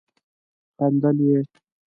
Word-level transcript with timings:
خندل 0.75 1.17
يې. 1.27 1.39